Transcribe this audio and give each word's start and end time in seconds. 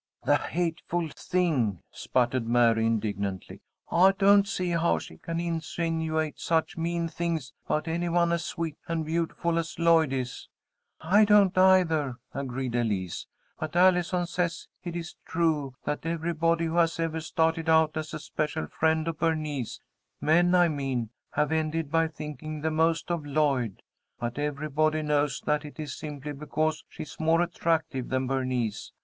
"The 0.23 0.37
hateful 0.37 1.09
thing!" 1.09 1.83
sputtered 1.91 2.47
Mary, 2.47 2.87
indignantly. 2.87 3.61
"I 3.91 4.13
don't 4.13 4.47
see 4.47 4.71
how 4.71 4.97
she 4.97 5.19
can 5.19 5.39
insinuate 5.39 6.39
such 6.39 6.75
mean 6.75 7.07
things 7.07 7.53
about 7.67 7.87
any 7.87 8.09
one 8.09 8.31
as 8.31 8.43
sweet 8.43 8.77
and 8.87 9.05
beautiful 9.05 9.59
as 9.59 9.77
Lloyd 9.77 10.11
is." 10.11 10.47
"I 11.01 11.23
don't 11.23 11.55
either," 11.55 12.15
agreed 12.33 12.73
Elise, 12.73 13.27
"but 13.59 13.75
Allison 13.75 14.25
says 14.25 14.67
it 14.83 14.95
is 14.95 15.17
true 15.23 15.75
that 15.83 16.03
everybody 16.03 16.65
who 16.65 16.77
has 16.77 16.99
ever 16.99 17.19
started 17.21 17.69
out 17.69 17.95
as 17.95 18.11
a 18.11 18.17
special 18.19 18.65
friend 18.65 19.07
of 19.07 19.19
Bernice, 19.19 19.81
men 20.19 20.55
I 20.55 20.67
mean, 20.67 21.11
have 21.33 21.51
ended 21.51 21.91
by 21.91 22.07
thinking 22.07 22.61
the 22.61 22.71
most 22.71 23.11
of 23.11 23.23
Lloyd. 23.23 23.83
But 24.19 24.39
everybody 24.39 25.03
knows 25.03 25.41
that 25.45 25.63
it 25.63 25.79
is 25.79 25.93
simply 25.95 26.31
because 26.33 26.83
she 26.89 27.03
is 27.03 27.19
more 27.19 27.43
attractive 27.43 28.09
than 28.09 28.25
Bernice. 28.25 28.93